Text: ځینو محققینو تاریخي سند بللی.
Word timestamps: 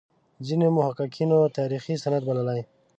ځینو 0.47 0.65
محققینو 0.77 1.39
تاریخي 1.57 1.93
سند 2.03 2.21
بللی. 2.27 2.61